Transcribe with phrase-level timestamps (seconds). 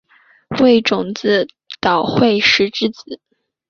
[0.59, 1.47] 为种子
[1.79, 3.21] 岛惠时之子。